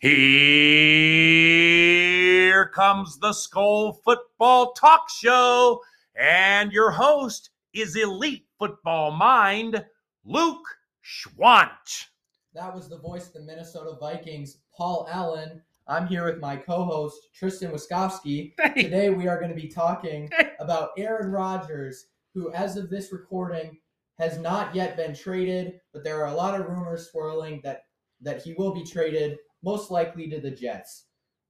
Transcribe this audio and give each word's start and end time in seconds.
Here 0.00 0.16
comes 2.74 3.18
the 3.18 3.32
Skull 3.32 3.92
Football 4.04 4.72
Talk 4.72 5.08
Show, 5.08 5.80
and 6.16 6.72
your 6.72 6.90
host 6.90 7.50
is 7.72 7.94
Elite 7.96 8.46
Football 8.58 9.12
Mind, 9.12 9.84
Luke 10.24 10.66
Schwant. 11.02 12.06
That 12.54 12.74
was 12.74 12.88
the 12.88 12.98
voice 12.98 13.28
of 13.28 13.34
the 13.34 13.42
Minnesota 13.42 13.96
Vikings, 14.00 14.58
Paul 14.76 15.06
Allen. 15.10 15.62
I'm 15.86 16.08
here 16.08 16.24
with 16.24 16.40
my 16.40 16.56
co-host 16.56 17.28
Tristen 17.32 17.70
Wiskowski. 17.70 18.54
Today 18.74 19.10
we 19.10 19.28
are 19.28 19.38
going 19.38 19.54
to 19.54 19.60
be 19.60 19.68
talking 19.68 20.28
about 20.58 20.90
Aaron 20.98 21.30
Rodgers, 21.30 22.06
who, 22.34 22.52
as 22.52 22.76
of 22.76 22.90
this 22.90 23.12
recording, 23.12 23.78
has 24.18 24.38
not 24.38 24.74
yet 24.74 24.96
been 24.96 25.14
traded, 25.14 25.80
but 25.92 26.02
there 26.02 26.20
are 26.20 26.32
a 26.32 26.34
lot 26.34 26.58
of 26.58 26.66
rumors 26.66 27.10
swirling 27.10 27.60
that 27.62 27.84
that 28.20 28.42
he 28.42 28.54
will 28.54 28.72
be 28.72 28.84
traded, 28.84 29.38
most 29.64 29.90
likely 29.90 30.28
to 30.28 30.40
the 30.40 30.50
Jets. 30.50 31.06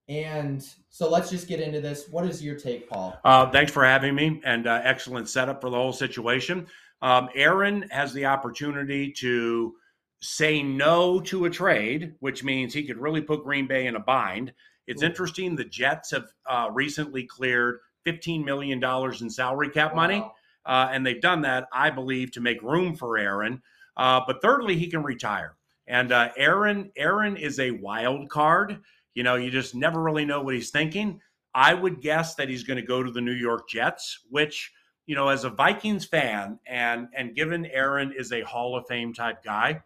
And 0.09 0.65
so 0.91 1.11
let's 1.11 1.31
just 1.31 1.49
get 1.49 1.61
into 1.61 1.81
this. 1.81 2.09
What 2.11 2.27
is 2.27 2.43
your 2.43 2.57
take, 2.57 2.89
Paul? 2.89 3.19
Uh, 3.25 3.51
thanks 3.51 3.73
for 3.73 3.85
having 3.85 4.15
me, 4.15 4.41
and 4.45 4.67
uh, 4.67 4.81
excellent 4.85 5.29
setup 5.29 5.61
for 5.61 5.71
the 5.71 5.77
whole 5.77 5.93
situation. 5.93 6.67
Um, 7.01 7.29
Aaron 7.35 7.89
has 7.91 8.13
the 8.13 8.27
opportunity 8.27 9.13
to 9.13 9.75
say 10.21 10.63
no 10.63 11.21
to 11.21 11.47
a 11.47 11.51
trade, 11.51 12.15
which 12.21 12.45
means 12.45 12.73
he 12.73 12.85
could 12.85 12.99
really 12.99 13.21
put 13.21 13.45
Green 13.45 13.67
Bay 13.67 13.87
in 13.87 13.97
a 13.97 14.01
bind. 14.01 14.53
It's 14.87 15.03
Ooh. 15.03 15.07
interesting. 15.07 15.57
The 15.57 15.65
Jets 15.65 16.11
have 16.11 16.27
uh, 16.49 16.69
recently 16.73 17.25
cleared 17.25 17.81
$15 18.07 18.45
million 18.45 18.83
in 19.21 19.31
salary 19.31 19.71
cap 19.71 19.95
money. 19.95 20.21
Wow. 20.21 20.33
Uh, 20.67 20.89
and 20.93 21.05
they've 21.05 21.21
done 21.21 21.43
that, 21.43 21.67
I 21.73 21.91
believe, 21.91 22.33
to 22.33 22.41
make 22.41 22.63
room 22.63 22.95
for 22.95 23.19
Aaron. 23.19 23.63
Uh, 23.97 24.21
but 24.27 24.41
thirdly, 24.41 24.77
he 24.77 24.89
can 24.89 25.03
retire. 25.03 25.57
And 25.87 26.13
uh, 26.13 26.31
Aaron, 26.37 26.91
Aaron 26.97 27.37
is 27.37 27.61
a 27.61 27.73
wild 27.73 28.29
card. 28.31 28.81
You 29.15 29.23
know, 29.23 29.37
you 29.37 29.51
just 29.51 29.75
never 29.75 30.03
really 30.03 30.25
know 30.25 30.43
what 30.43 30.55
he's 30.55 30.71
thinking. 30.71 31.21
I 31.55 31.75
would 31.75 32.01
guess 32.01 32.35
that 32.37 32.49
he's 32.49 32.65
going 32.65 32.81
to 32.81 32.87
go 32.87 33.03
to 33.03 33.13
the 33.13 33.21
New 33.21 33.35
York 33.35 33.69
Jets, 33.69 34.21
which 34.31 34.73
you 35.07 35.15
know, 35.15 35.29
as 35.29 35.45
a 35.45 35.51
Vikings 35.51 36.05
fan, 36.05 36.59
and 36.67 37.09
and 37.15 37.35
given 37.35 37.67
Aaron 37.67 38.13
is 38.17 38.33
a 38.33 38.41
Hall 38.43 38.77
of 38.77 38.87
Fame 38.87 39.13
type 39.13 39.45
guy, 39.45 39.83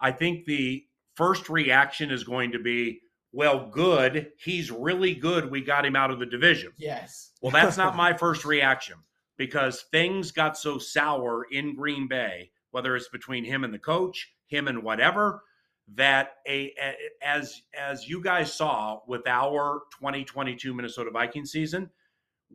I 0.00 0.10
think 0.10 0.44
the 0.44 0.84
first 1.14 1.48
reaction 1.48 2.10
is 2.10 2.24
going 2.24 2.52
to 2.52 2.58
be, 2.58 3.00
well, 3.32 3.68
good. 3.70 4.32
He's 4.38 4.70
really 4.70 5.14
good. 5.14 5.50
We 5.50 5.60
got 5.60 5.86
him 5.86 5.96
out 5.96 6.10
of 6.10 6.18
the 6.18 6.26
division. 6.26 6.72
Yes. 6.76 7.30
Well, 7.40 7.52
that's 7.52 7.76
not 7.76 7.96
my 7.96 8.12
first 8.12 8.44
reaction 8.44 8.96
because 9.36 9.84
things 9.92 10.32
got 10.32 10.58
so 10.58 10.78
sour 10.78 11.46
in 11.50 11.76
Green 11.76 12.08
Bay, 12.08 12.50
whether 12.70 12.96
it's 12.96 13.08
between 13.08 13.44
him 13.44 13.64
and 13.64 13.72
the 13.72 13.78
coach, 13.78 14.32
him 14.46 14.68
and 14.68 14.82
whatever, 14.82 15.42
that 15.94 16.34
a, 16.46 16.72
a- 16.80 16.96
as 17.22 17.62
as 17.78 18.08
you 18.08 18.20
guys 18.22 18.52
saw 18.52 19.00
with 19.06 19.26
our 19.26 19.82
2022 20.00 20.74
Minnesota 20.74 21.10
Vikings 21.10 21.52
season, 21.52 21.90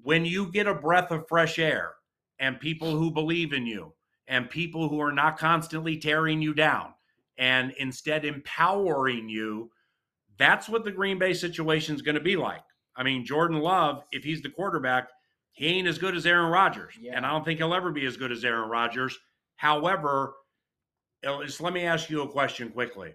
when 0.03 0.25
you 0.25 0.51
get 0.51 0.67
a 0.67 0.73
breath 0.73 1.11
of 1.11 1.27
fresh 1.27 1.59
air 1.59 1.93
and 2.39 2.59
people 2.59 2.91
who 2.97 3.11
believe 3.11 3.53
in 3.53 3.65
you 3.65 3.93
and 4.27 4.49
people 4.49 4.89
who 4.89 4.99
are 4.99 5.11
not 5.11 5.37
constantly 5.37 5.97
tearing 5.97 6.41
you 6.41 6.53
down 6.53 6.93
and 7.37 7.71
instead 7.77 8.25
empowering 8.25 9.29
you, 9.29 9.71
that's 10.37 10.67
what 10.69 10.83
the 10.83 10.91
Green 10.91 11.19
Bay 11.19 11.33
situation 11.33 11.95
is 11.95 12.01
going 12.01 12.15
to 12.15 12.21
be 12.21 12.35
like. 12.35 12.63
I 12.95 13.03
mean, 13.03 13.25
Jordan 13.25 13.59
Love, 13.59 14.03
if 14.11 14.23
he's 14.23 14.41
the 14.41 14.49
quarterback, 14.49 15.09
he 15.53 15.67
ain't 15.67 15.87
as 15.87 15.97
good 15.97 16.15
as 16.15 16.25
Aaron 16.25 16.51
Rodgers. 16.51 16.93
Yeah. 16.99 17.13
And 17.15 17.25
I 17.25 17.31
don't 17.31 17.43
think 17.45 17.59
he'll 17.59 17.73
ever 17.73 17.91
be 17.91 18.05
as 18.05 18.17
good 18.17 18.31
as 18.31 18.43
Aaron 18.43 18.69
Rodgers. 18.69 19.17
However, 19.61 20.37
uh, 21.23 21.37
let 21.59 21.71
me 21.71 21.83
ask 21.83 22.09
you 22.09 22.23
a 22.23 22.27
question 22.27 22.69
quickly. 22.69 23.13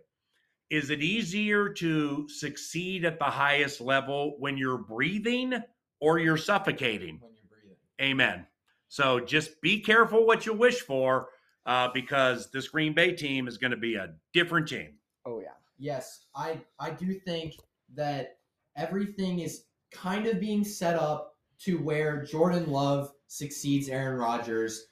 Is 0.70 0.90
it 0.90 1.02
easier 1.02 1.68
to 1.70 2.28
succeed 2.28 3.04
at 3.04 3.18
the 3.18 3.24
highest 3.24 3.80
level 3.80 4.36
when 4.38 4.56
you're 4.56 4.78
breathing 4.78 5.54
or 5.98 6.20
you're 6.20 6.36
suffocating? 6.36 7.18
When 7.20 7.32
you're 7.34 7.50
breathing. 7.50 7.76
Amen. 8.00 8.46
So 8.86 9.18
just 9.18 9.60
be 9.60 9.80
careful 9.80 10.24
what 10.24 10.46
you 10.46 10.52
wish 10.52 10.82
for 10.82 11.30
uh, 11.66 11.88
because 11.92 12.48
this 12.52 12.68
Green 12.68 12.94
Bay 12.94 13.10
team 13.10 13.48
is 13.48 13.58
going 13.58 13.72
to 13.72 13.76
be 13.76 13.96
a 13.96 14.14
different 14.32 14.68
team. 14.68 14.98
Oh 15.24 15.40
yeah. 15.40 15.48
Yes, 15.80 16.26
I 16.36 16.60
I 16.78 16.90
do 16.90 17.12
think 17.12 17.56
that 17.96 18.38
everything 18.76 19.40
is 19.40 19.64
kind 19.90 20.28
of 20.28 20.38
being 20.38 20.62
set 20.62 20.94
up 20.94 21.34
to 21.62 21.78
where 21.78 22.22
Jordan 22.22 22.70
Love 22.70 23.10
succeeds 23.26 23.88
Aaron 23.88 24.16
Rodgers 24.16 24.86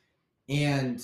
and 0.49 1.01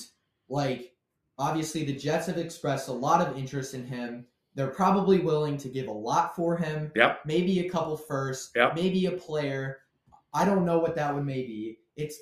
like 0.51 0.93
obviously 1.39 1.83
the 1.83 1.95
Jets 1.95 2.27
have 2.27 2.37
expressed 2.37 2.89
a 2.89 2.93
lot 2.93 3.25
of 3.25 3.37
interest 3.37 3.73
in 3.73 3.85
him. 3.85 4.25
They're 4.53 4.67
probably 4.67 5.19
willing 5.19 5.57
to 5.57 5.69
give 5.69 5.87
a 5.87 5.91
lot 5.91 6.35
for 6.35 6.57
him. 6.57 6.91
Yep. 6.95 7.21
Maybe 7.25 7.59
a 7.61 7.69
couple 7.69 7.95
first, 7.95 8.51
Yep. 8.55 8.75
maybe 8.75 9.05
a 9.05 9.13
player. 9.13 9.79
I 10.33 10.43
don't 10.45 10.65
know 10.65 10.77
what 10.79 10.95
that 10.95 11.15
would 11.15 11.25
maybe. 11.25 11.79
It's 11.95 12.19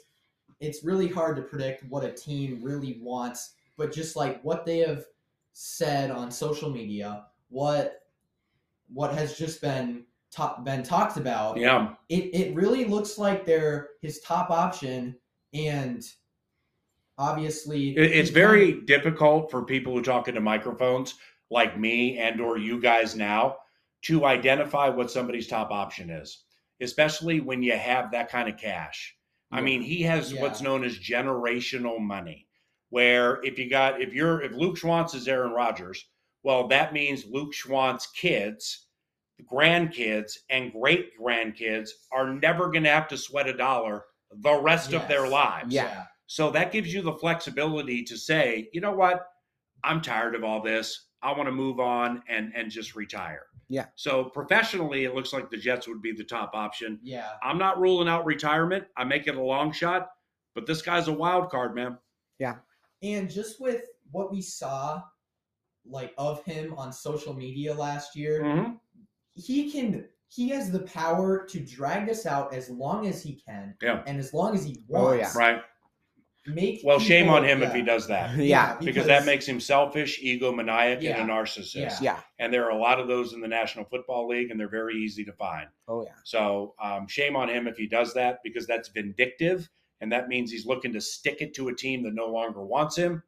it's 0.60 0.84
really 0.84 1.08
hard 1.08 1.38
to 1.38 1.42
predict 1.42 1.84
what 1.90 2.04
a 2.04 2.12
team 2.12 2.62
really 2.62 3.00
wants, 3.02 3.56
but 3.78 3.92
just 3.94 4.16
like 4.16 4.42
what 4.44 4.66
they 4.66 4.80
have 4.80 5.06
said 5.54 6.12
on 6.12 6.30
social 6.32 6.70
media, 6.70 7.26
what 7.50 8.04
what 8.94 9.14
has 9.14 9.38
just 9.38 9.62
been 9.62 10.06
top, 10.32 10.64
been 10.64 10.84
talked 10.84 11.18
about, 11.18 11.58
Yeah. 11.58 11.96
it 12.10 12.26
it 12.34 12.56
really 12.56 12.86
looks 12.86 13.18
like 13.18 13.46
they're 13.46 13.90
his 14.02 14.20
top 14.22 14.52
option, 14.52 15.16
and 15.54 16.04
obviously 17.20 17.96
It- 17.96 18.12
It's 18.14 18.30
very 18.32 18.74
can- 18.74 18.86
difficult 18.86 19.52
for 19.52 19.64
people 19.64 19.94
who 19.94 20.02
talk 20.02 20.28
into 20.28 20.42
microphones 20.42 21.14
like 21.52 21.78
me 21.78 22.18
and 22.18 22.40
or 22.42 22.58
you 22.58 22.80
guys 22.80 23.16
now 23.16 23.58
to 24.04 24.26
identify 24.26 24.88
what 24.90 25.12
somebody's 25.12 25.48
top 25.48 25.70
option 25.72 26.10
is, 26.10 26.46
especially 26.82 27.42
when 27.42 27.62
you 27.62 27.74
have 27.74 28.12
that 28.12 28.30
kind 28.30 28.48
of 28.50 28.58
cash. 28.58 29.16
I 29.52 29.62
mean, 29.62 29.82
he 29.82 30.02
has 30.04 30.32
what's 30.42 30.62
known 30.62 30.84
as 30.84 30.98
generational 31.00 32.00
money, 32.00 32.48
where 32.90 33.44
if 33.44 33.58
you 33.60 33.70
got 33.70 34.00
if 34.02 34.14
you're 34.14 34.42
if 34.42 34.54
Luke 34.54 34.78
Schwantz 34.78 35.14
is 35.16 35.28
Aaron 35.28 35.52
Rodgers, 35.52 36.06
well, 36.44 36.68
that 36.70 36.94
means 36.94 37.26
Luke 37.26 37.54
Schwantz 37.54 38.06
kids, 38.14 38.86
grandkids, 39.52 40.38
and 40.50 40.72
great 40.72 41.18
grandkids 41.20 41.90
are 42.12 42.32
never 42.34 42.70
going 42.70 42.84
to 42.84 42.90
have 42.92 43.08
to 43.10 43.18
sweat 43.18 43.48
a 43.48 43.54
dollar 43.58 44.06
the 44.32 44.54
rest 44.62 44.94
of 44.94 45.08
their 45.08 45.28
lives. 45.28 45.74
Yeah. 45.74 46.06
So 46.32 46.52
that 46.52 46.72
gives 46.72 46.94
you 46.94 47.02
the 47.02 47.14
flexibility 47.14 48.04
to 48.04 48.16
say, 48.16 48.70
you 48.72 48.82
know 48.82 48.92
what, 48.92 49.26
I'm 49.84 50.00
tired 50.00 50.36
of 50.36 50.44
all 50.44 50.62
this. 50.62 51.08
I 51.24 51.32
want 51.32 51.48
to 51.48 51.52
move 51.52 51.80
on 51.80 52.22
and 52.30 52.54
and 52.56 52.70
just 52.70 52.96
retire. 52.96 53.48
Yeah. 53.68 53.88
So 53.96 54.26
professionally, 54.26 55.06
it 55.06 55.16
looks 55.16 55.34
like 55.34 55.50
the 55.50 55.58
Jets 55.58 55.88
would 55.88 56.04
be 56.04 56.12
the 56.12 56.24
top 56.24 56.52
option. 56.54 57.00
yeah. 57.02 57.32
I'm 57.42 57.58
not 57.58 57.80
ruling 57.80 58.08
out 58.08 58.26
retirement. 58.28 58.86
I 58.96 59.06
make 59.06 59.26
it 59.26 59.36
a 59.38 59.42
long 59.42 59.72
shot, 59.72 60.10
but 60.54 60.68
this 60.68 60.84
guy's 60.84 61.08
a 61.08 61.14
wild 61.14 61.50
card, 61.50 61.74
man. 61.74 61.98
Yeah. 62.38 62.58
And 63.02 63.28
just 63.28 63.60
with 63.60 63.86
what 64.12 64.32
we 64.32 64.44
saw, 64.44 65.02
like 65.84 66.14
of 66.20 66.44
him 66.46 66.76
on 66.76 66.94
social 66.94 67.34
media 67.34 67.74
last 67.74 68.16
year, 68.16 68.44
Mhm. 68.44 68.80
he 69.34 69.72
can 69.72 70.08
he 70.28 70.50
has 70.50 70.72
the 70.72 70.82
power 70.82 71.44
to 71.48 71.60
drag 71.60 72.06
this 72.06 72.28
out 72.28 72.54
as 72.54 72.70
long 72.70 73.08
as 73.08 73.24
he 73.24 73.34
can 73.34 73.76
Yeah. 73.82 74.04
and 74.06 74.20
as 74.20 74.32
long 74.32 74.54
as 74.54 74.64
he 74.64 74.84
Oh, 74.94 75.06
wants. 75.06 75.34
yeah. 75.34 75.40
Right. 75.40 75.64
Make 76.54 76.82
Well, 76.84 77.00
shame 77.00 77.30
on 77.30 77.44
him 77.44 77.64
if 77.64 77.74
he 77.74 77.82
does 77.82 78.08
that. 78.08 78.36
Yeah. 78.38 78.78
Because 78.80 79.08
that 79.08 79.26
makes 79.26 79.46
him 79.48 79.60
selfish, 79.60 80.22
egomaniac, 80.24 81.02
Yeah. 81.02 81.20
and 81.22 81.30
a 81.30 81.34
narcissist. 81.34 81.76
Yeah. 81.76 81.98
Yeah. 82.02 82.20
And 82.40 82.54
there 82.54 82.66
are 82.66 82.72
a 82.72 82.78
lot 82.78 83.00
of 83.00 83.08
those 83.08 83.34
in 83.34 83.42
the 83.42 83.48
National 83.48 83.86
Football 83.86 84.28
League, 84.28 84.52
and 84.52 84.60
they're 84.60 84.68
very 84.70 84.96
easy 84.96 85.24
to 85.26 85.34
find. 85.34 85.68
Oh 85.88 86.04
yeah. 86.04 86.14
So 86.24 86.76
um, 86.82 87.08
shame 87.08 87.36
on 87.36 87.50
him 87.50 87.68
if 87.68 87.78
he 87.78 87.88
does 87.88 88.14
that 88.16 88.40
because 88.44 88.66
that's 88.68 88.90
vindictive, 88.90 89.70
and 90.02 90.12
that 90.12 90.28
means 90.28 90.52
he's 90.52 90.66
looking 90.66 90.94
to 90.94 91.02
stick 91.02 91.42
it 91.42 91.54
to 91.56 91.68
a 91.70 91.76
team 91.76 92.04
that 92.04 92.14
no 92.14 92.28
longer 92.28 92.64
wants 92.66 92.96
him. 92.96 93.24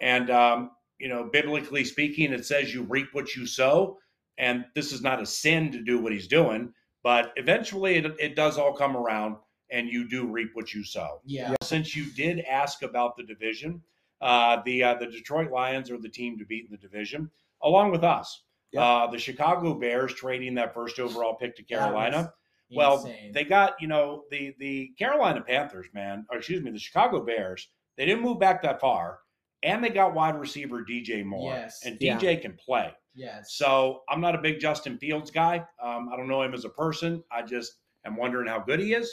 And 0.00 0.30
um, 0.30 0.70
you 0.98 1.08
know, 1.08 1.24
biblically 1.32 1.84
speaking, 1.84 2.32
it 2.32 2.44
says 2.44 2.74
you 2.74 2.82
reap 2.82 3.08
what 3.12 3.34
you 3.36 3.46
sow, 3.46 3.98
and 4.36 4.64
this 4.74 4.92
is 4.92 5.02
not 5.02 5.22
a 5.22 5.26
sin 5.26 5.70
to 5.72 5.80
do 5.82 5.98
what 6.00 6.12
he's 6.12 6.28
doing, 6.28 6.72
but 7.04 7.32
eventually 7.36 7.96
it, 7.96 8.06
it 8.18 8.34
does 8.36 8.58
all 8.58 8.72
come 8.72 8.96
around, 8.96 9.36
and 9.70 9.88
you 9.88 10.08
do 10.08 10.26
reap 10.26 10.50
what 10.54 10.72
you 10.74 10.84
sow. 10.84 11.20
Yeah. 11.24 11.54
Since 11.62 11.94
you 11.96 12.06
did 12.12 12.40
ask 12.40 12.82
about 12.82 13.16
the 13.16 13.22
division, 13.22 13.82
uh, 14.20 14.62
the 14.64 14.82
uh, 14.82 14.94
the 14.94 15.06
Detroit 15.06 15.50
Lions 15.50 15.90
are 15.90 15.98
the 15.98 16.08
team 16.08 16.38
to 16.38 16.44
beat 16.44 16.64
in 16.66 16.70
the 16.70 16.76
division, 16.78 17.30
along 17.62 17.90
with 17.92 18.04
us. 18.04 18.42
Yeah. 18.72 18.82
Uh, 18.82 19.10
the 19.10 19.18
Chicago 19.18 19.74
Bears 19.74 20.12
trading 20.14 20.54
that 20.56 20.74
first 20.74 20.98
overall 20.98 21.34
pick 21.34 21.56
to 21.56 21.62
Carolina. 21.62 22.32
Well, 22.70 22.96
insane. 22.98 23.32
they 23.32 23.44
got 23.44 23.80
you 23.80 23.88
know 23.88 24.24
the 24.30 24.54
the 24.58 24.92
Carolina 24.98 25.40
Panthers, 25.40 25.86
man, 25.94 26.26
or 26.30 26.38
excuse 26.38 26.62
me, 26.62 26.70
the 26.70 26.78
Chicago 26.78 27.24
Bears. 27.24 27.68
They 27.96 28.04
didn't 28.06 28.22
move 28.22 28.38
back 28.38 28.62
that 28.62 28.80
far, 28.80 29.20
and 29.62 29.82
they 29.82 29.88
got 29.88 30.14
wide 30.14 30.38
receiver 30.38 30.84
DJ 30.84 31.24
Moore, 31.24 31.52
Yes. 31.54 31.80
and 31.84 31.96
Yeah. 32.00 32.18
DJ 32.18 32.40
can 32.42 32.54
play. 32.62 32.92
yes. 33.14 33.54
So 33.54 34.02
I'm 34.08 34.20
not 34.20 34.34
a 34.34 34.38
big 34.38 34.60
Justin 34.60 34.98
Fields 34.98 35.30
guy. 35.30 35.64
Um, 35.82 36.08
I 36.12 36.16
don't 36.16 36.28
know 36.28 36.42
him 36.42 36.52
as 36.54 36.64
a 36.64 36.68
person. 36.68 37.24
I 37.32 37.42
just 37.42 37.72
am 38.04 38.16
wondering 38.16 38.46
how 38.48 38.60
good 38.60 38.78
he 38.80 38.92
is. 38.94 39.12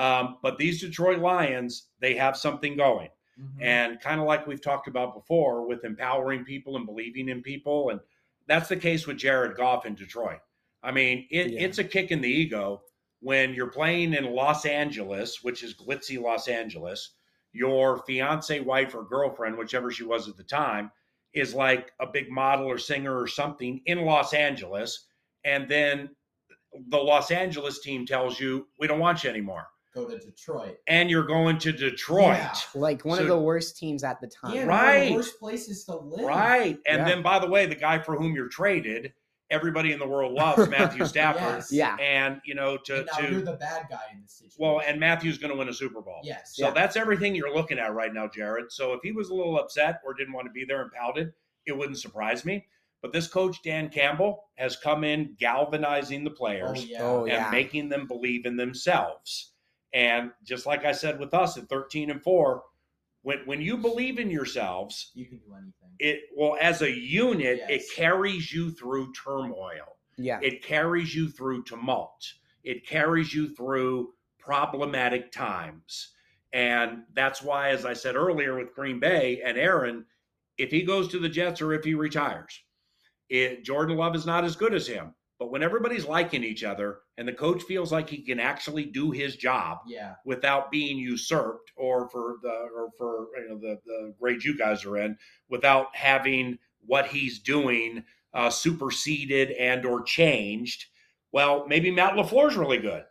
Um, 0.00 0.38
but 0.42 0.56
these 0.56 0.80
Detroit 0.80 1.18
Lions, 1.18 1.88
they 2.00 2.14
have 2.14 2.36
something 2.36 2.76
going. 2.76 3.10
Mhm. 3.38 3.62
And 3.62 4.00
kind 4.00 4.20
of 4.20 4.26
like 4.26 4.46
we've 4.46 4.60
talked 4.62 4.88
about 4.88 5.14
before 5.14 5.66
with 5.66 5.84
empowering 5.84 6.44
people 6.44 6.76
and 6.76 6.86
believing 6.86 7.28
in 7.28 7.42
people. 7.42 7.90
And 7.90 8.00
that's 8.46 8.68
the 8.68 8.76
case 8.76 9.06
with 9.06 9.18
Jared 9.18 9.56
Goff 9.56 9.86
in 9.86 9.94
Detroit. 9.94 10.40
I 10.82 10.90
mean, 10.90 11.26
it, 11.30 11.50
Yeah. 11.50 11.60
it's 11.60 11.78
a 11.78 11.84
kick 11.84 12.10
in 12.10 12.20
the 12.20 12.28
ego 12.28 12.82
when 13.20 13.52
you're 13.52 13.70
playing 13.70 14.14
in 14.14 14.34
Los 14.34 14.64
Angeles, 14.64 15.42
which 15.42 15.62
is 15.62 15.74
glitzy 15.74 16.20
Los 16.20 16.48
Angeles. 16.48 17.14
Your 17.52 18.02
fiance, 18.04 18.60
wife, 18.60 18.94
or 18.94 19.04
girlfriend, 19.04 19.58
whichever 19.58 19.90
she 19.90 20.04
was 20.04 20.28
at 20.28 20.36
the 20.36 20.44
time, 20.44 20.90
is 21.32 21.54
like 21.54 21.92
a 22.00 22.06
big 22.06 22.30
model 22.30 22.66
or 22.66 22.78
singer 22.78 23.18
or 23.18 23.26
something 23.26 23.82
in 23.86 24.04
Los 24.04 24.32
Angeles. 24.32 25.06
And 25.44 25.68
then 25.68 26.14
the 26.88 26.98
Los 26.98 27.30
Angeles 27.30 27.80
team 27.80 28.06
tells 28.06 28.40
you, 28.40 28.68
we 28.78 28.86
don't 28.86 28.98
want 29.00 29.24
you 29.24 29.30
anymore. 29.30 29.68
Go 29.94 30.06
to 30.08 30.18
Detroit. 30.18 30.76
And 30.86 31.10
you're 31.10 31.24
going 31.26 31.58
to 31.58 31.72
Detroit. 31.72 32.36
Yeah. 32.36 32.54
Like 32.74 33.04
one 33.04 33.16
So- 33.18 33.22
of 33.24 33.28
the 33.28 33.38
worst 33.38 33.76
teams 33.76 34.04
at 34.04 34.20
the 34.20 34.28
time. 34.28 34.54
Yeah, 34.54 34.66
one 34.66 34.78
of 34.78 34.84
Right. 34.84 35.08
the 35.08 35.14
worst 35.16 35.38
places 35.40 35.84
to 35.86 35.96
live. 35.96 36.24
Right. 36.26 36.78
And 36.86 36.98
Yeah. 36.98 37.04
then, 37.04 37.22
by 37.22 37.38
the 37.40 37.48
way, 37.48 37.66
the 37.66 37.74
guy 37.74 37.98
for 37.98 38.16
whom 38.16 38.34
you're 38.34 38.48
traded, 38.48 39.12
everybody 39.50 39.90
in 39.90 39.98
the 39.98 40.06
world 40.06 40.32
loves 40.32 40.68
Matthew 40.68 41.04
Stafford. 41.06 41.42
Yes. 41.56 41.72
Yeah. 41.72 41.96
And, 41.96 42.40
you 42.44 42.54
know, 42.54 42.76
to, 42.84 42.98
And 42.98 43.08
now 43.18 43.28
you're 43.28 43.40
the 43.42 43.54
bad 43.54 43.86
guy 43.90 43.98
in 44.12 44.22
this 44.22 44.34
situation. 44.34 44.56
well, 44.60 44.80
and 44.86 45.00
Matthew's 45.00 45.38
going 45.38 45.50
to 45.50 45.56
win 45.58 45.68
a 45.68 45.74
Super 45.74 46.00
Bowl. 46.00 46.20
yes. 46.22 46.52
So 46.54 46.66
Yeah. 46.68 46.70
that's 46.72 46.94
everything 46.96 47.34
you're 47.34 47.52
looking 47.52 47.80
at 47.80 47.92
right 47.92 48.14
now, 48.14 48.28
Jared. 48.28 48.70
So 48.70 48.92
if 48.92 49.00
he 49.02 49.10
was 49.10 49.30
a 49.30 49.34
little 49.34 49.58
upset 49.58 50.00
or 50.06 50.14
didn't 50.14 50.34
want 50.34 50.46
to 50.46 50.52
be 50.52 50.64
there 50.64 50.82
and 50.82 50.92
pouted, 50.92 51.32
it 51.66 51.72
wouldn't 51.72 51.98
surprise 51.98 52.44
me. 52.44 52.68
But 53.02 53.12
this 53.12 53.26
coach, 53.26 53.60
Dan 53.62 53.88
Campbell, 53.88 54.44
has 54.56 54.76
come 54.76 55.02
in 55.02 55.34
galvanizing 55.40 56.22
the 56.22 56.30
Oh 56.30 56.34
players 56.34 56.84
yeah. 56.84 57.02
Oh, 57.02 57.20
and 57.22 57.28
yeah. 57.32 57.50
making 57.50 57.88
them 57.88 58.06
believe 58.06 58.46
in 58.46 58.56
themselves. 58.56 59.54
And 59.92 60.30
just 60.44 60.66
like 60.66 60.84
I 60.84 60.92
said 60.92 61.18
with 61.18 61.34
us 61.34 61.56
at 61.56 61.68
13 61.68 62.10
and 62.10 62.22
4, 62.22 62.62
when 63.22 63.38
when 63.44 63.60
you 63.60 63.76
believe 63.76 64.18
in 64.18 64.30
yourselves, 64.30 65.10
You 65.14 65.26
can 65.26 65.38
do 65.38 65.52
anything. 65.54 65.90
it 65.98 66.20
well 66.36 66.56
as 66.60 66.80
a 66.82 66.90
unit, 66.90 67.60
it 67.68 67.82
carries 67.94 68.52
you 68.52 68.70
through 68.70 69.12
turmoil. 69.12 69.96
Yeah. 70.16 70.38
It 70.42 70.62
carries 70.62 71.14
you 71.14 71.28
through 71.28 71.64
tumult. 71.64 72.24
It 72.62 72.86
carries 72.86 73.32
you 73.34 73.54
through 73.54 74.12
problematic 74.38 75.32
times. 75.32 76.12
And 76.52 77.02
that's 77.14 77.42
why, 77.42 77.70
as 77.70 77.84
I 77.86 77.92
said 77.92 78.16
earlier 78.16 78.56
with 78.58 78.74
Green 78.74 78.98
Bay 79.00 79.40
and 79.44 79.56
Aaron, 79.56 80.04
if 80.58 80.70
he 80.70 80.82
goes 80.82 81.08
to 81.08 81.18
the 81.18 81.28
Jets 81.28 81.60
or 81.62 81.72
if 81.72 81.84
he 81.84 81.94
retires, 81.94 82.58
it, 83.28 83.64
Jordan 83.64 83.96
Love 83.96 84.16
is 84.16 84.26
not 84.26 84.44
as 84.44 84.56
good 84.56 84.74
as 84.74 84.86
him. 84.86 85.14
But 85.40 85.50
when 85.50 85.62
everybody's 85.62 86.04
liking 86.06 86.44
each 86.44 86.62
other 86.64 86.98
and 87.16 87.26
the 87.26 87.32
coach 87.32 87.62
feels 87.62 87.90
like 87.90 88.08
he 88.10 88.18
can 88.22 88.38
actually 88.38 88.84
do 88.84 89.10
his 89.10 89.34
job 89.36 89.78
Yeah. 89.86 90.14
without 90.26 90.70
being 90.70 90.98
usurped 90.98 91.72
or 91.76 92.08
for 92.10 92.36
the 92.42 92.50
or 92.50 92.90
for 92.98 93.28
you 93.38 93.48
know 93.48 93.58
the 93.58 93.80
the 93.86 94.14
grade 94.20 94.44
you 94.44 94.56
guys 94.56 94.84
are 94.84 94.98
in 94.98 95.16
without 95.48 95.86
having 95.96 96.58
what 96.86 97.06
he's 97.06 97.38
doing 97.40 98.04
uh, 98.34 98.50
superseded 98.50 99.50
and 99.52 99.84
or 99.86 100.02
changed 100.02 100.84
well 101.32 101.66
maybe 101.66 101.90
matt 101.90 102.12
LaFleur's 102.14 102.56
really 102.56 102.78
good 102.78 103.04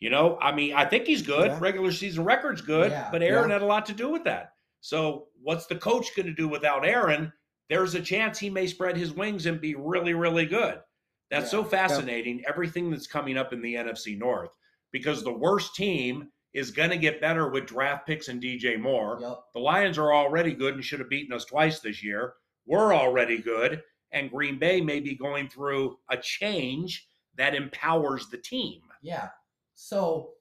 you 0.00 0.10
know 0.10 0.36
i 0.40 0.50
mean 0.52 0.74
i 0.74 0.84
think 0.84 1.06
he's 1.06 1.22
good 1.22 1.46
Yeah. 1.52 1.58
regular 1.60 1.92
season 1.92 2.24
record's 2.24 2.60
good 2.60 2.90
Yeah. 2.90 3.08
but 3.12 3.22
aaron 3.22 3.50
had 3.50 3.62
a 3.62 3.66
lot 3.66 3.86
to 3.86 3.92
do 3.92 4.08
with 4.10 4.24
that 4.24 4.52
so 4.80 5.28
what's 5.42 5.66
the 5.66 5.76
coach 5.76 6.14
going 6.16 6.26
to 6.26 6.34
do 6.34 6.48
without 6.48 6.84
aaron 6.86 7.32
there's 7.70 7.94
a 7.94 8.00
chance 8.00 8.38
he 8.38 8.50
may 8.50 8.66
spread 8.66 8.96
his 8.96 9.12
wings 9.12 9.46
and 9.46 9.60
be 9.60 9.74
really 9.74 10.14
really 10.14 10.46
good 10.46 10.80
that's 11.30 11.50
so 11.50 11.62
Yeah. 11.62 11.68
fascinating 11.68 12.42
everything 12.46 12.90
that's 12.90 13.06
coming 13.06 13.36
up 13.36 13.52
in 13.52 13.60
the 13.62 13.74
nfc 13.74 14.18
north 14.18 14.56
because 14.92 15.22
the 15.24 15.32
worst 15.32 15.74
team 15.74 16.30
is 16.52 16.70
going 16.70 16.90
to 16.90 16.96
get 16.96 17.20
better 17.20 17.48
with 17.48 17.66
draft 17.66 18.06
picks 18.06 18.28
and 18.28 18.40
DJ 18.40 18.78
Moore. 18.78 19.18
Yep. 19.20 19.38
The 19.54 19.58
Lions 19.60 19.98
are 19.98 20.14
already 20.14 20.54
good 20.54 20.74
and 20.74 20.84
should 20.84 21.00
have 21.00 21.08
beaten 21.10 21.34
us 21.34 21.44
twice 21.44 21.80
this 21.80 22.00
year. 22.00 22.34
We're 22.64 22.94
already 22.94 23.38
good, 23.38 23.82
and 24.12 24.30
Green 24.30 24.56
Bay 24.60 24.80
may 24.80 25.00
be 25.00 25.16
going 25.16 25.48
through 25.48 25.98
a 26.08 26.16
change 26.16 27.08
that 27.34 27.56
empowers 27.56 28.28
the 28.28 28.38
team. 28.38 28.82
Yeah. 29.02 29.30
So, 29.74 30.34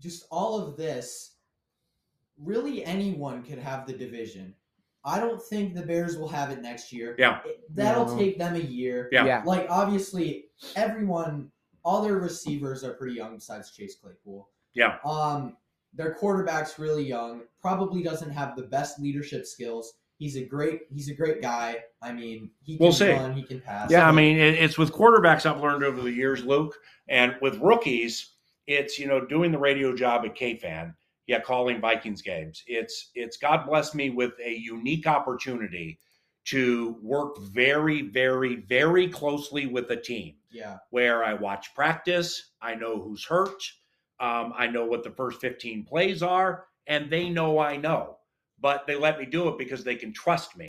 just 0.00 0.26
all 0.32 0.58
of 0.60 0.76
this, 0.76 1.36
really 2.36 2.84
anyone 2.84 3.44
could 3.44 3.58
have 3.58 3.86
the 3.86 3.92
division. 3.92 4.56
I 5.04 5.18
don't 5.18 5.42
think 5.42 5.74
the 5.74 5.82
Bears 5.82 6.18
will 6.18 6.28
have 6.28 6.50
it 6.50 6.60
next 6.60 6.92
year. 6.92 7.14
Yeah. 7.18 7.40
That'll 7.70 8.06
No. 8.06 8.18
take 8.18 8.38
them 8.38 8.54
a 8.54 8.58
year. 8.58 9.08
Yeah. 9.12 9.24
Yeah. 9.24 9.42
Like, 9.46 9.66
obviously, 9.70 10.46
everyone, 10.76 11.50
all 11.84 12.02
their 12.02 12.16
receivers 12.16 12.84
are 12.84 12.92
pretty 12.94 13.14
young 13.14 13.36
besides 13.36 13.70
Chase 13.70 13.96
Claypool. 13.96 14.48
Yeah. 14.74 14.98
Um, 15.04 15.56
their 15.94 16.14
quarterback's 16.14 16.78
really 16.78 17.02
young, 17.04 17.42
probably 17.60 18.02
doesn't 18.02 18.30
have 18.30 18.54
the 18.56 18.62
best 18.64 19.00
leadership 19.00 19.46
skills. 19.46 19.94
He's 20.18 20.36
a 20.36 20.44
great 20.44 20.82
he's 20.92 21.08
a 21.08 21.14
great 21.14 21.40
guy. 21.40 21.78
I 22.02 22.12
mean, 22.12 22.50
he 22.62 22.76
can 22.76 22.84
We'll 22.84 22.92
see. 22.92 23.10
run, 23.10 23.32
he 23.32 23.42
can 23.42 23.60
pass. 23.60 23.90
Yeah, 23.90 24.02
I 24.02 24.06
Like, 24.08 24.16
mean, 24.16 24.36
it's 24.38 24.76
with 24.76 24.92
quarterbacks 24.92 25.46
I've 25.46 25.62
learned 25.62 25.82
over 25.82 26.02
the 26.02 26.12
years, 26.12 26.44
Luke, 26.44 26.76
and 27.08 27.34
with 27.40 27.56
rookies, 27.58 28.34
it's 28.66 28.98
you 28.98 29.08
know 29.08 29.24
doing 29.24 29.50
the 29.50 29.58
radio 29.58 29.96
job 29.96 30.26
at 30.26 30.36
KFAN, 30.36 30.94
yeah, 31.30 31.38
calling 31.38 31.80
Vikings 31.80 32.22
games. 32.22 32.64
It's 32.66 33.12
it's 33.14 33.36
God 33.36 33.64
bless 33.64 33.94
me 33.94 34.10
with 34.10 34.32
a 34.44 34.52
unique 34.52 35.06
opportunity 35.06 36.00
to 36.46 36.96
work 37.00 37.38
very, 37.38 38.02
very, 38.02 38.56
very 38.56 39.06
closely 39.06 39.66
with 39.66 39.88
a 39.92 39.96
team 39.96 40.34
yeah. 40.50 40.78
where 40.90 41.22
I 41.22 41.34
watch 41.34 41.72
practice, 41.72 42.50
I 42.60 42.74
know 42.74 43.00
who's 43.00 43.24
hurt, 43.24 43.62
um, 44.18 44.52
I 44.56 44.66
know 44.66 44.84
what 44.84 45.04
the 45.04 45.12
first 45.12 45.40
15 45.40 45.84
plays 45.84 46.20
are, 46.20 46.64
and 46.88 47.08
they 47.08 47.28
know 47.28 47.60
I 47.60 47.76
know. 47.76 48.16
But 48.60 48.88
they 48.88 48.96
let 48.96 49.20
me 49.20 49.24
do 49.24 49.46
it 49.46 49.56
because 49.56 49.84
they 49.84 49.94
can 49.94 50.12
trust 50.12 50.56
me 50.56 50.66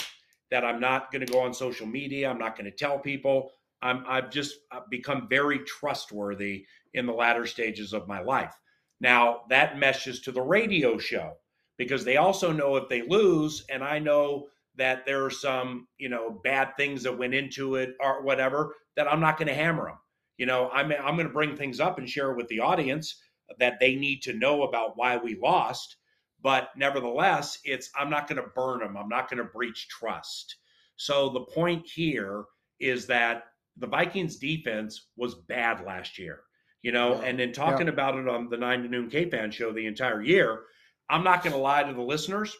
that 0.52 0.63
I'm 0.63 0.80
not 0.80 1.12
going 1.12 1.25
to 1.25 1.34
go 1.34 1.40
on 1.40 1.56
social 1.56 1.88
media. 1.88 2.30
I'm 2.30 2.38
not 2.38 2.56
going 2.56 2.69
to 2.69 2.78
tell 2.78 3.00
people. 3.00 3.50
I'm, 3.81 4.06
I've 4.08 4.30
just 4.30 4.58
become 4.92 5.28
very 5.28 5.60
trustworthy 5.66 6.68
in 6.94 7.08
the 7.08 7.13
latter 7.13 7.48
stages 7.48 7.94
of 7.94 8.08
my 8.08 8.22
life. 8.22 8.54
Now, 9.01 9.42
that 9.50 9.80
meshes 9.80 10.21
to 10.21 10.31
the 10.31 10.42
radio 10.42 10.98
show 10.98 11.33
because 11.77 12.06
they 12.06 12.18
also 12.18 12.51
know 12.51 12.75
if 12.77 12.88
they 12.88 13.01
lose, 13.01 13.65
and 13.69 13.83
I 13.83 14.00
know 14.00 14.48
that 14.75 15.06
there 15.06 15.25
are 15.25 15.31
some, 15.31 15.88
you 15.98 16.07
know, 16.07 16.39
bad 16.44 16.77
things 16.77 17.03
that 17.03 17.18
went 17.18 17.33
into 17.33 17.75
it 17.75 17.95
or 18.00 18.21
whatever, 18.21 18.75
that 18.95 19.12
I'm 19.12 19.19
not 19.19 19.38
going 19.38 19.48
to 19.48 19.53
hammer 19.56 19.88
them. 19.88 19.98
You 20.38 20.45
know, 20.45 20.69
I'm, 20.69 20.92
I'm 20.92 21.15
going 21.15 21.27
to 21.27 21.33
bring 21.33 21.57
things 21.57 21.80
up 21.80 21.98
and 21.98 22.07
share 22.07 22.31
it 22.31 22.38
with 22.38 22.48
the 22.48 22.59
audience 22.59 23.19
that 23.59 23.80
they 23.80 23.95
need 23.95 24.21
to 24.21 24.33
know 24.33 24.63
about 24.63 24.95
why 24.95 25.18
we 25.18 25.36
lost. 25.36 25.98
But 26.44 26.69
nevertheless, 26.77 27.59
it's 27.63 27.89
I'm 27.98 28.09
not 28.09 28.27
going 28.27 28.42
to 28.42 28.50
burn 28.56 28.80
them. 28.80 28.98
I'm 28.98 29.09
not 29.09 29.30
going 29.30 29.39
to 29.39 29.51
breach 29.51 29.88
trust. 29.89 30.57
So 30.95 31.30
the 31.30 31.42
point 31.42 31.88
here 31.88 32.45
is 32.80 33.07
that 33.07 33.45
the 33.77 33.88
Vikings 33.88 34.38
defense 34.38 35.09
was 35.18 35.36
bad 35.36 35.83
last 35.86 36.18
year, 36.19 36.42
you 36.81 36.91
know, 36.91 37.15
Yeah. 37.15 37.27
and 37.27 37.39
then 37.39 37.51
talking 37.53 37.88
about 37.89 38.17
it 38.17 38.27
on 38.27 38.50
the 38.50 38.57
nine 38.57 38.83
to 38.83 38.89
noon 38.89 39.09
KFAN 39.09 39.51
show 39.51 39.71
the 39.71 39.85
entire 39.85 40.21
year, 40.21 40.63
I'm 41.09 41.23
not 41.23 41.43
going 41.43 41.53
to 41.53 41.59
lie 41.59 41.83
to 41.83 41.93
the 41.93 42.01
listeners. 42.01 42.55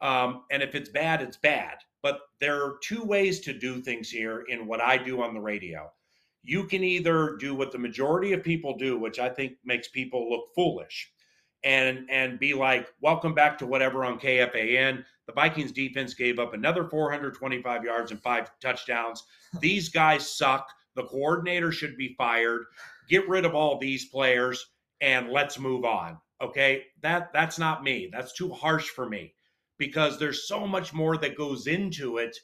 Um, 0.00 0.44
and 0.50 0.62
if 0.62 0.74
it's 0.74 0.90
bad, 0.90 1.22
it's 1.22 1.36
bad. 1.36 1.78
But 2.02 2.20
there 2.40 2.62
are 2.62 2.78
two 2.82 3.02
ways 3.02 3.40
to 3.40 3.52
do 3.52 3.80
things 3.80 4.10
here 4.10 4.42
in 4.48 4.66
what 4.66 4.80
I 4.80 4.96
do 4.98 5.22
on 5.22 5.34
the 5.34 5.40
radio. 5.40 5.90
You 6.42 6.64
can 6.64 6.84
either 6.84 7.36
do 7.40 7.54
what 7.54 7.72
the 7.72 7.78
majority 7.78 8.32
of 8.32 8.44
people 8.44 8.76
do, 8.76 8.96
which 8.98 9.18
I 9.18 9.28
think 9.28 9.54
makes 9.64 9.88
people 9.88 10.30
look 10.30 10.54
foolish, 10.54 11.10
and 11.64 12.08
and 12.08 12.38
be 12.38 12.54
like, 12.54 12.92
"Welcome 13.00 13.34
back 13.34 13.58
to 13.58 13.66
whatever 13.66 14.04
on 14.04 14.20
KFAN." 14.20 15.04
The 15.26 15.32
Vikings 15.32 15.72
defense 15.72 16.14
gave 16.14 16.38
up 16.38 16.54
another 16.54 16.84
425 16.84 17.82
yards 17.82 18.12
and 18.12 18.22
five 18.22 18.48
touchdowns. 18.60 19.24
These 19.60 19.88
guys 19.88 20.30
suck. 20.30 20.68
The 20.94 21.02
coordinator 21.04 21.72
should 21.72 21.96
be 21.96 22.14
fired. 22.16 22.66
Get 23.08 23.28
rid 23.28 23.44
of 23.44 23.54
all 23.54 23.78
these 23.78 24.06
players 24.06 24.66
and 25.00 25.30
let's 25.30 25.58
move 25.58 25.84
on. 25.84 26.18
Okay? 26.40 26.84
That 27.02 27.32
that's 27.32 27.58
not 27.58 27.82
me. 27.84 28.08
That's 28.12 28.32
too 28.32 28.50
harsh 28.50 28.88
for 28.88 29.08
me 29.08 29.34
because 29.78 30.18
there's 30.18 30.48
so 30.48 30.66
much 30.66 30.92
more 30.94 31.16
that 31.18 31.36
goes 31.36 31.66
into 31.66 32.18
it 32.18 32.36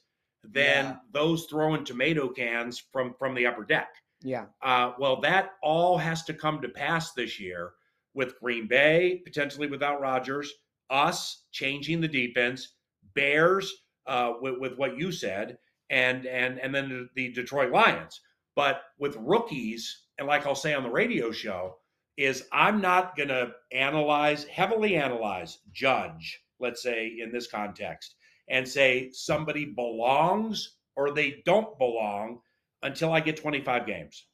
than 0.45 0.85
Yeah. 0.87 0.97
those 1.13 1.47
throwing 1.47 1.85
tomato 1.85 2.29
cans 2.29 2.83
from 2.93 3.15
from 3.19 3.35
the 3.35 3.47
upper 3.47 3.65
deck. 3.65 3.89
Yeah. 4.23 4.47
Uh, 4.63 4.93
well, 4.99 5.21
that 5.23 5.53
all 5.63 5.99
has 5.99 6.25
to 6.25 6.35
come 6.35 6.61
to 6.63 6.69
pass 6.69 7.13
this 7.13 7.41
year 7.41 7.73
with 8.15 8.39
Green 8.41 8.69
Bay 8.69 9.21
potentially 9.25 9.67
without 9.67 10.01
Rodgers, 10.01 10.53
us 10.91 11.45
changing 11.51 12.01
the 12.01 12.09
defense, 12.09 12.75
Bears 13.15 13.73
uh, 14.07 14.35
with, 14.41 14.59
with 14.59 14.77
what 14.77 14.97
you 14.97 15.11
said, 15.13 15.59
and 15.91 16.27
and 16.27 16.59
and 16.61 16.75
then 16.75 16.89
the, 16.89 17.09
the 17.15 17.33
Detroit 17.33 17.71
Lions. 17.73 18.21
But 18.55 18.83
with 18.99 19.17
rookies, 19.17 20.05
and 20.19 20.27
like 20.27 20.47
I'll 20.47 20.55
say 20.55 20.75
on 20.75 20.83
the 20.83 20.91
radio 20.91 21.31
show, 21.31 21.77
is 22.17 22.45
I'm 22.53 22.81
not 22.81 23.17
going 23.17 23.31
to 23.31 23.53
analyze, 23.73 24.45
heavily 24.45 24.97
analyze, 24.97 25.59
judge, 25.73 26.43
let's 26.61 26.83
say 26.83 27.17
in 27.19 27.33
this 27.33 27.47
context, 27.47 28.17
and 28.49 28.69
say 28.69 29.11
somebody 29.13 29.65
belongs 29.65 30.77
or 30.97 31.11
they 31.11 31.43
don't 31.47 31.79
belong 31.79 32.41
until 32.83 33.13
I 33.13 33.21
get 33.21 33.37
25 33.37 33.87
games. 33.87 34.27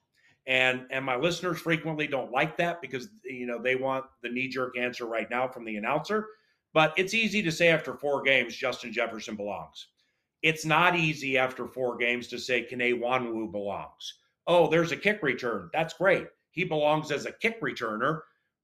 And 0.46 0.87
and 0.90 1.04
my 1.04 1.16
listeners 1.16 1.60
frequently 1.60 2.06
don't 2.06 2.32
like 2.32 2.56
that 2.56 2.80
because 2.80 3.10
you 3.22 3.46
know 3.46 3.60
they 3.60 3.76
want 3.76 4.06
the 4.22 4.30
knee 4.30 4.48
jerk 4.48 4.78
answer 4.78 5.04
right 5.04 5.28
now 5.30 5.46
from 5.46 5.64
the 5.64 5.76
announcer. 5.76 6.26
But 6.72 6.94
it's 6.96 7.12
easy 7.12 7.42
to 7.42 7.52
say 7.52 7.68
after 7.68 7.94
four 7.94 8.22
games 8.22 8.56
Justin 8.56 8.90
Jefferson 8.90 9.37
belongs. 9.37 9.88
It's 10.42 10.64
not 10.64 10.97
easy 10.97 11.37
after 11.38 11.66
four 11.66 11.97
games 11.97 12.28
to 12.28 12.38
say 12.38 12.66
Kene 12.71 13.00
Nwangwu 13.00 13.50
belongs. 13.50 14.14
oh, 14.47 14.66
there's 14.68 14.92
a 14.92 14.97
kick 14.97 15.23
return. 15.23 15.68
That's 15.75 15.92
great. 15.95 16.26
He 16.52 16.64
belongs 16.64 17.11
as 17.12 17.26
a 17.26 17.33
kick 17.33 17.61
returner, 17.61 18.21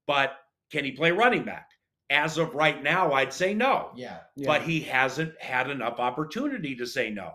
but 0.07 0.37
can 0.71 0.83
he 0.83 0.91
play 0.91 1.11
running 1.11 1.43
back? 1.43 1.69
As 2.09 2.37
of 2.37 2.55
right 2.55 2.81
now, 2.81 3.13
I'd 3.13 3.31
say 3.33 3.53
no. 3.53 3.91
Yeah. 3.95 4.19
Yeah. 4.35 4.47
But 4.47 4.63
he 4.63 4.79
hasn't 4.81 5.39
had 5.39 5.69
enough 5.69 5.99
opportunity 5.99 6.75
to 6.75 6.87
say 6.87 7.09
no. 7.11 7.33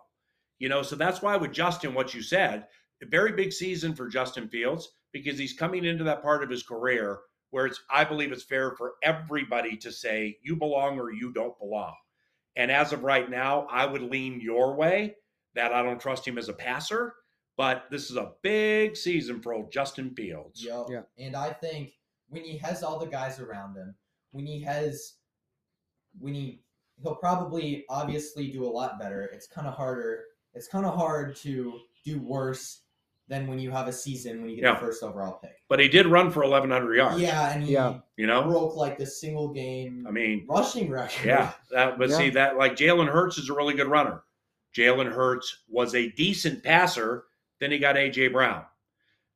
You 0.58 0.68
know, 0.68 0.82
so 0.82 0.96
that's 0.96 1.22
why 1.22 1.36
with 1.36 1.52
Justin, 1.52 1.94
what 1.94 2.12
you 2.12 2.22
said, 2.22 2.66
a 3.02 3.06
very 3.06 3.32
big 3.32 3.52
season 3.52 3.94
for 3.94 4.08
Justin 4.08 4.48
Fields 4.48 4.88
because 5.12 5.38
he's 5.38 5.52
coming 5.54 5.84
into 5.84 6.04
that 6.04 6.22
part 6.22 6.42
of 6.42 6.50
his 6.50 6.62
career 6.62 7.20
where 7.50 7.66
it's 7.66 7.80
I 7.90 8.04
believe 8.04 8.30
it's 8.32 8.42
fair 8.44 8.72
for 8.72 8.94
everybody 9.02 9.76
to 9.78 9.90
say 9.90 10.38
you 10.42 10.56
belong 10.56 10.98
or 11.00 11.12
you 11.12 11.32
don't 11.32 11.58
belong. 11.58 11.94
And 12.56 12.70
as 12.70 12.92
of 12.92 13.04
right 13.04 13.28
now, 13.28 13.66
I 13.70 13.86
would 13.86 14.02
lean 14.02 14.40
your 14.40 14.74
way 14.74 15.16
that 15.54 15.72
I 15.72 15.82
don't 15.82 16.00
trust 16.00 16.26
him 16.26 16.38
as 16.38 16.48
a 16.48 16.52
passer, 16.52 17.14
but 17.56 17.84
this 17.90 18.10
is 18.10 18.16
a 18.16 18.32
big 18.42 18.96
season 18.96 19.40
for 19.40 19.52
old 19.52 19.72
Justin 19.72 20.14
Fields. 20.14 20.64
Yep. 20.64 20.86
Yeah. 20.90 21.02
And 21.18 21.36
I 21.36 21.50
think 21.50 21.92
when 22.28 22.44
he 22.44 22.58
has 22.58 22.82
all 22.82 22.98
the 22.98 23.06
guys 23.06 23.40
around 23.40 23.76
him, 23.76 23.94
when 24.32 24.46
he 24.46 24.62
has, 24.62 25.14
when 26.18 26.34
he, 26.34 26.62
he'll 27.02 27.16
probably 27.16 27.84
obviously 27.88 28.50
do 28.50 28.64
a 28.64 28.70
lot 28.70 28.98
better. 28.98 29.22
It's 29.32 29.46
kind 29.46 29.66
of 29.66 29.74
harder. 29.74 30.24
It's 30.54 30.68
kind 30.68 30.86
of 30.86 30.94
hard 30.94 31.36
to 31.36 31.78
do 32.04 32.20
worse 32.20 32.82
than 33.30 33.46
when 33.46 33.60
you 33.60 33.70
have 33.70 33.86
a 33.86 33.92
season 33.92 34.40
when 34.40 34.50
you 34.50 34.56
get 34.56 34.64
Yeah. 34.64 34.74
the 34.74 34.80
first 34.80 35.02
overall 35.04 35.38
pick. 35.40 35.56
But 35.68 35.78
he 35.78 35.88
did 35.88 36.06
run 36.08 36.32
for 36.32 36.42
1,100 36.42 36.96
yards. 36.96 37.20
Yeah, 37.20 37.52
and 37.54 37.62
he 37.62 37.72
Yeah. 37.74 38.00
You 38.16 38.26
know, 38.26 38.42
broke 38.42 38.74
like 38.74 38.98
the 38.98 39.06
single 39.06 39.48
game 39.48 40.04
I 40.06 40.10
mean, 40.10 40.44
rushing 40.48 40.90
record. 40.90 41.24
Yeah, 41.24 41.52
that, 41.70 41.96
but 41.96 42.10
Yeah. 42.10 42.16
see 42.16 42.30
that 42.30 42.58
like 42.58 42.74
Jalen 42.74 43.08
Hurts 43.08 43.38
is 43.38 43.48
a 43.48 43.54
really 43.54 43.74
good 43.74 43.86
runner. 43.86 44.24
Jalen 44.76 45.10
Hurts 45.12 45.62
was 45.68 45.94
a 45.94 46.10
decent 46.10 46.62
passer. 46.64 47.26
Then 47.60 47.70
he 47.70 47.78
got 47.78 47.96
AJ 47.96 48.28
Brown. 48.32 48.64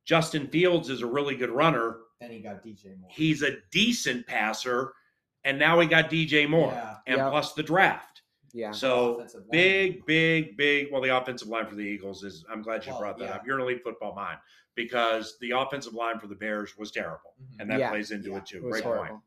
Justin 0.03 0.47
Fields 0.47 0.89
is 0.89 1.01
a 1.01 1.07
really 1.07 1.35
good 1.35 1.49
runner. 1.49 1.99
Then 2.19 2.31
he 2.31 2.39
got 2.39 2.61
DJ 2.61 2.97
Moore. 2.99 3.09
He's 3.11 3.43
a 3.43 3.57
decent 3.71 4.27
passer, 4.27 4.93
and 5.45 5.57
now 5.57 5.79
he 5.79 5.87
got 5.87 6.09
DJ 6.09 6.47
Moore, 6.47 6.71
Yeah. 6.73 6.95
and 7.07 7.17
Yeah. 7.17 7.29
plus 7.29 7.53
the 7.53 7.63
draft. 7.63 8.14
Yeah. 8.57 8.71
So 8.71 9.27
big, 9.51 10.05
big, 10.05 10.55
big. 10.55 10.87
Well, 10.91 11.01
the 11.01 11.15
offensive 11.15 11.49
line 11.49 11.67
for 11.67 11.75
the 11.75 11.81
Eagles 11.83 12.23
is. 12.23 12.45
I'm 12.49 12.61
glad 12.61 12.85
you 12.85 12.91
Well, 12.93 13.01
brought 13.01 13.17
that 13.19 13.25
yeah. 13.25 13.35
up. 13.35 13.45
You're 13.45 13.57
an 13.57 13.63
elite 13.63 13.83
football 13.83 14.15
mind 14.15 14.39
because 14.75 15.37
the 15.41 15.51
offensive 15.51 15.93
line 15.93 16.19
for 16.19 16.27
the 16.27 16.35
Bears 16.35 16.77
was 16.77 16.89
terrible, 16.91 17.33
Mhm. 17.41 17.55
and 17.59 17.69
that 17.69 17.79
Yeah. 17.79 17.89
plays 17.89 18.11
into 18.11 18.29
Yeah. 18.29 18.37
it 18.37 18.45
too. 18.45 18.57
It 18.59 18.71
Great 18.71 18.83
horrible. 18.85 19.07
point. 19.07 19.21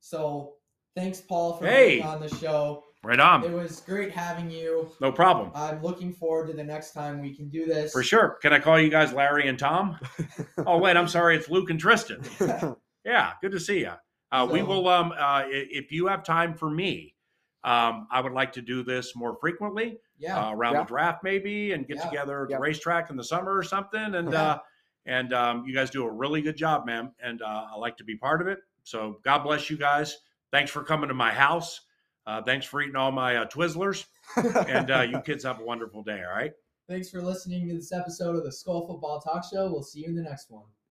So 0.00 0.56
thanks, 0.94 1.20
Paul, 1.20 1.56
for 1.56 1.66
Hey. 1.66 1.96
being 1.96 2.06
on 2.06 2.20
the 2.20 2.28
show. 2.28 2.84
Right 3.04 3.20
on. 3.20 3.44
It 3.44 3.52
was 3.52 3.80
great 3.80 4.10
having 4.10 4.50
you. 4.50 4.90
No 5.00 5.12
problem. 5.12 5.52
I'm 5.54 5.80
looking 5.82 6.12
forward 6.12 6.48
to 6.48 6.52
the 6.52 6.64
next 6.64 6.92
time 6.92 7.20
we 7.22 7.32
can 7.34 7.48
do 7.48 7.64
this. 7.64 7.92
For 7.92 8.02
sure. 8.02 8.38
Can 8.42 8.52
I 8.52 8.58
call 8.58 8.78
you 8.78 8.90
guys 8.90 9.12
Larry 9.12 9.46
and 9.46 9.56
Tom? 9.58 9.98
oh 10.66 10.78
wait, 10.78 10.96
I'm 10.96 11.06
sorry. 11.08 11.36
It's 11.36 11.48
Luke 11.48 11.70
and 11.70 11.80
Tristen. 11.80 12.22
Yeah, 13.04 13.32
good 13.40 13.52
to 13.52 13.60
see 13.60 13.80
you. 13.80 13.92
Uh, 14.30 14.46
we 14.50 14.60
will. 14.62 14.86
Um, 14.88 15.14
uh, 15.16 15.44
if 15.46 15.90
you 15.92 16.08
have 16.08 16.24
time 16.24 16.52
for 16.54 16.68
me, 16.68 17.14
um, 17.64 18.06
I 18.10 18.20
would 18.20 18.32
like 18.32 18.52
to 18.54 18.62
do 18.62 18.82
this 18.82 19.14
more 19.16 19.36
frequently 19.40 19.98
Yeah. 20.18 20.48
uh, 20.48 20.52
around 20.54 20.74
Yeah. 20.74 20.80
the 20.82 20.86
draft, 20.86 21.24
maybe, 21.24 21.72
and 21.72 21.86
get 21.86 21.96
Yeah. 21.98 22.04
together 22.04 22.44
at 22.44 22.50
Yeah. 22.50 22.56
the 22.56 22.60
racetrack 22.62 23.10
in 23.10 23.16
the 23.16 23.24
summer 23.24 23.56
or 23.56 23.62
something. 23.62 24.14
And 24.14 24.34
uh, 24.34 24.60
and 25.06 25.32
um, 25.32 25.64
you 25.66 25.74
guys 25.74 25.90
do 25.90 26.04
a 26.04 26.10
really 26.10 26.42
good 26.42 26.56
job, 26.56 26.84
man. 26.86 27.12
And 27.22 27.40
uh, 27.42 27.66
I 27.72 27.76
like 27.76 27.96
to 27.96 28.04
be 28.04 28.16
part 28.16 28.40
of 28.42 28.46
it. 28.48 28.58
So 28.82 29.20
God 29.24 29.38
bless 29.38 29.70
you 29.70 29.76
guys. 29.78 30.18
Thanks 30.52 30.70
for 30.70 30.82
coming 30.84 31.08
to 31.08 31.14
my 31.14 31.32
house. 31.32 31.80
Uh, 32.26 32.42
thanks 32.42 32.66
for 32.66 32.82
eating 32.82 32.96
all 32.96 33.10
my 33.10 33.36
uh, 33.36 33.46
Twizzlers. 33.46 34.04
And 34.36 34.90
uh, 34.90 35.00
you 35.00 35.20
kids 35.22 35.44
have 35.44 35.60
a 35.60 35.64
wonderful 35.64 36.02
day. 36.02 36.22
All 36.24 36.34
right. 36.36 36.52
Thanks 36.88 37.10
for 37.10 37.20
listening 37.20 37.68
to 37.68 37.74
this 37.74 37.92
episode 37.92 38.34
of 38.36 38.44
the 38.44 38.52
Skull 38.52 38.86
Football 38.86 39.20
Talk 39.20 39.44
Show. 39.50 39.70
We'll 39.70 39.82
see 39.82 40.00
you 40.00 40.08
in 40.08 40.14
the 40.16 40.22
next 40.22 40.50
one. 40.50 40.64